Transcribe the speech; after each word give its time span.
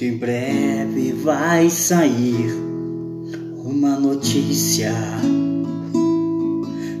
Muito 0.00 0.14
em 0.14 0.16
breve 0.16 1.12
vai 1.12 1.68
sair 1.68 2.50
uma 3.62 4.00
notícia 4.00 4.94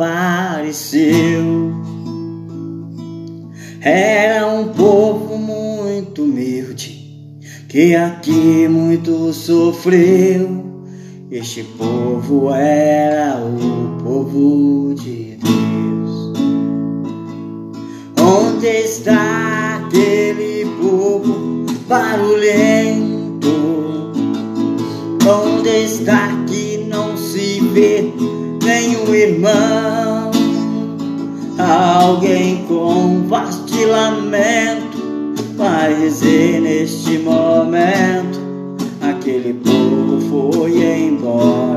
Era 3.79 4.46
um 4.46 4.74
povo 4.74 5.38
muito 5.38 6.24
humilde 6.24 7.31
que 7.69 7.96
aqui 7.96 8.67
muito 8.67 9.31
sofreu. 9.31 10.65
Este 11.31 11.63
povo 11.63 12.53
era 12.53 13.37
o 13.40 14.03
povo 14.03 14.94
de 14.96 15.37
Deus. 15.37 15.95
Onde 18.65 18.77
está 18.77 19.79
aquele 19.85 20.65
povo 20.81 21.67
barulhento? 21.87 23.47
Onde 25.23 25.69
está 25.69 26.29
que 26.47 26.77
não 26.89 27.15
se 27.15 27.59
vê 27.59 28.11
nenhum 28.63 29.13
irmão? 29.13 30.31
Alguém 31.59 32.65
com 32.67 33.27
vasto 33.27 33.85
lamento 33.85 34.97
vai 35.55 35.93
dizer 35.93 36.59
neste 36.59 37.19
momento 37.19 38.39
aquele 38.99 39.53
povo 39.53 40.19
foi 40.27 40.71
embora 40.81 41.74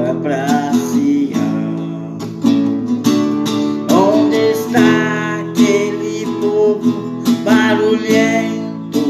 barulhento? 7.48 9.06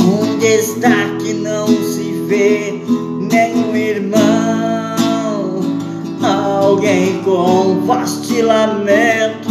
Onde 0.00 0.46
está 0.46 1.16
que 1.18 1.32
não 1.34 1.66
se 1.66 2.12
vê 2.28 2.80
nenhum 3.20 3.74
irmão? 3.74 4.96
Alguém 6.22 7.22
com 7.24 7.84
vasto 7.86 8.42
lamento 8.42 9.48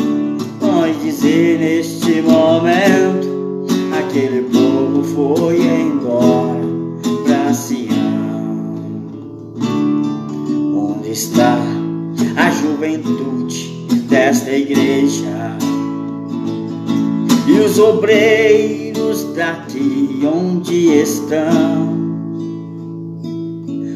pode 0.59 0.93
dizer 0.99 1.59
neste 1.59 2.21
momento 2.21 3.65
aquele 3.99 4.43
povo 4.43 5.03
foi 5.03 5.59
embora 5.59 6.61
pra 7.25 7.53
Sião. 7.53 8.75
Onde 10.73 11.11
está 11.11 11.57
a 12.37 12.51
juventude 12.51 13.87
desta 14.07 14.51
igreja? 14.51 15.57
E 17.55 17.59
os 17.59 17.79
obreiros 17.79 19.23
daqui 19.33 20.19
onde 20.25 20.89
estão? 20.89 21.95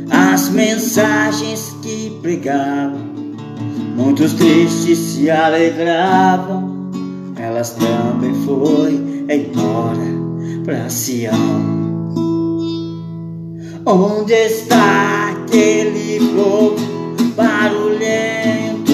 As 0.09 0.47
mensagens 0.49 1.75
que 1.81 2.17
pregavam, 2.21 3.01
muitos 3.97 4.31
tristes 4.33 4.97
se 4.97 5.29
alegravam, 5.29 6.89
elas 7.35 7.71
também 7.71 8.33
foi 8.45 8.93
embora 9.29 10.07
pra 10.63 10.89
Sião. 10.89 11.33
Onde 13.85 14.31
está 14.31 15.31
aquele 15.31 16.19
povo 16.33 16.77
barulhento? 17.35 18.93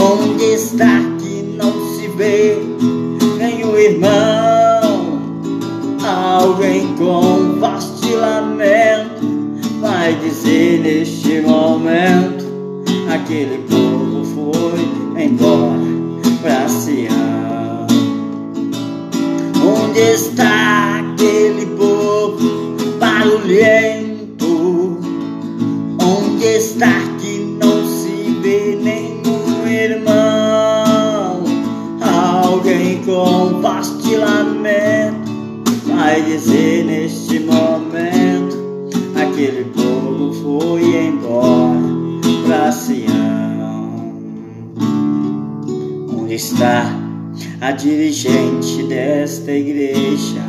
Onde 0.00 0.44
está 0.44 1.00
que 1.20 1.42
não 1.56 1.72
se 1.94 2.08
vê 2.08 2.75
irmão? 3.86 5.20
Alguém 6.04 6.94
com 6.96 7.58
vasto 7.60 8.14
lamento 8.16 9.26
vai 9.80 10.14
dizer 10.16 10.80
neste 10.80 11.40
momento: 11.40 12.44
aquele 13.12 13.58
povo 13.68 14.24
foi 14.24 15.24
embora 15.24 15.80
pra 16.42 16.68
Sião. 16.68 17.35
Dizer 36.36 36.84
neste 36.84 37.40
momento: 37.40 38.56
aquele 39.14 39.64
povo 39.64 40.32
foi 40.34 41.06
embora 41.06 41.80
pra 42.46 42.70
Sião. 42.70 44.12
Onde 46.14 46.34
está 46.34 46.92
a 47.60 47.72
dirigente 47.72 48.82
desta 48.84 49.50
igreja? 49.50 50.44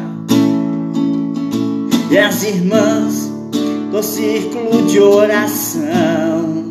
E 2.11 2.17
as 2.17 2.43
irmãs 2.43 3.31
do 3.91 4.03
círculo 4.03 4.85
de 4.87 4.99
oração 4.99 6.67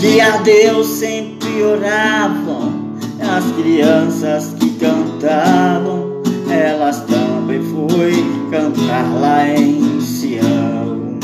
que 0.00 0.20
a 0.20 0.36
Deus 0.38 0.86
sempre 0.86 1.62
oravam, 1.62 2.72
as 3.20 3.44
crianças 3.60 4.54
que 4.58 4.70
cantavam, 4.78 6.22
elas 6.48 7.00
também 7.00 7.27
foi 7.56 8.12
cantar 8.50 9.10
lá 9.20 9.48
em 9.48 10.00
Sião. 10.00 11.18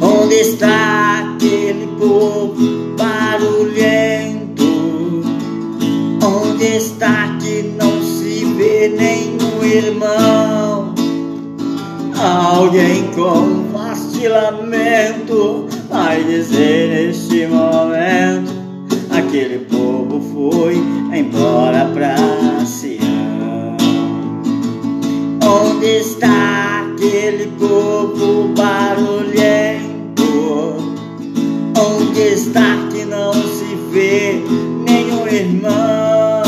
Onde 0.00 0.34
está 0.36 1.34
aquele 1.34 1.86
povo 1.98 2.94
barulhento? 2.96 4.64
Onde 6.24 6.64
está 6.64 7.36
que 7.40 7.62
não 7.76 8.02
se 8.02 8.46
vê 8.56 8.88
nenhum 8.88 9.62
irmão? 9.62 10.94
Alguém 12.16 13.04
com 13.14 13.70
vasto 13.72 14.08
lamento 14.28 15.66
vai 15.90 16.24
dizer 16.24 16.88
neste 16.88 17.46
momento: 17.46 18.52
aquele 19.10 19.58
povo 19.58 19.97
Está 32.18 32.88
que 32.90 33.04
não 33.04 33.32
se 33.32 33.76
vê 33.92 34.42
nenhum 34.84 35.24
irmão? 35.28 36.42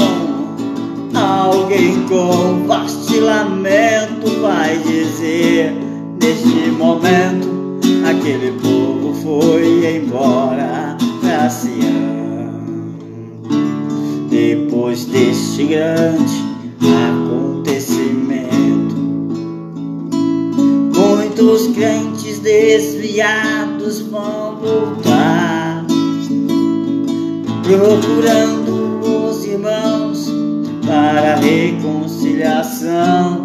Alguém 1.15 2.05
com 2.09 2.67
vasto 2.67 3.21
lamento 3.21 4.41
vai 4.43 4.77
dizer 4.79 5.73
neste 6.21 6.71
momento: 6.73 7.49
aquele 8.05 8.51
povo 8.61 9.15
foi 9.23 9.97
embora 9.97 10.97
pra 11.21 11.49
Sião. 11.49 12.51
Depois 14.29 15.05
deste 15.05 15.65
grande 15.67 16.51
acontecimento, 16.83 17.50
muitos 21.51 21.67
crentes 21.75 22.39
desviados 22.39 23.99
vão 24.03 24.55
voltar, 24.57 25.85
procurando 27.65 29.01
os 29.27 29.45
irmãos 29.45 30.29
para 30.87 31.35
reconciliação, 31.37 33.43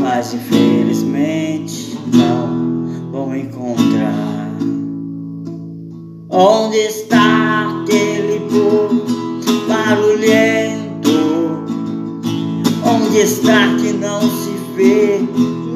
mas 0.00 0.32
infelizmente 0.32 1.98
não 2.12 3.10
vão 3.10 3.34
encontrar. 3.34 4.54
Onde 6.30 6.76
está 6.76 7.82
aquele 7.82 8.38
povo 8.48 9.02
barulhento? 9.66 10.84
Onde 12.84 13.18
está 13.18 13.74
que 13.80 13.92
não 13.92 14.20
se 14.20 14.52
vê 14.76 15.18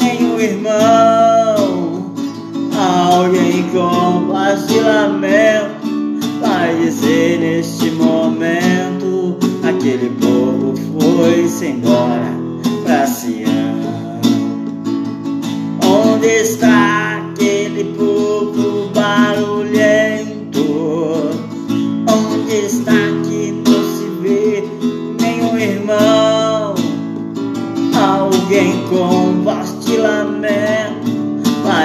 nenhum 0.00 0.38
irmão? 0.38 1.37
Alguém 2.88 3.64
com 3.64 4.32
paz 4.32 4.66
de 4.66 4.80
lamento 4.80 6.40
vai 6.40 6.74
dizer 6.76 7.38
neste 7.38 7.90
momento: 7.90 9.36
aquele 9.62 10.08
povo 10.18 10.74
foi-se 10.98 11.66
embora. 11.66 11.88
pra 11.90 11.97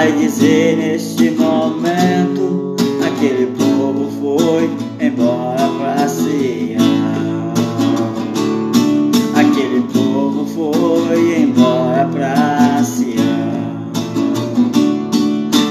vai 0.04 0.12
dizer 0.12 0.76
neste 0.76 1.30
momento: 1.30 2.76
aquele 3.02 3.46
povo 3.46 4.10
foi 4.20 4.68
embora 5.00 5.66
pra 5.78 6.06
Sião. 6.06 7.54
Aquele 9.34 9.80
povo 9.92 10.44
foi 10.46 11.40
embora 11.40 12.06
pra 12.08 12.84
Sião. 12.84 13.90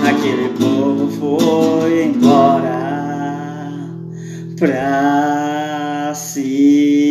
Aquele 0.09 0.49
povo 0.57 1.11
foi 1.11 2.05
embora 2.05 2.79
pra 4.57 6.11
Sião. 6.15 7.02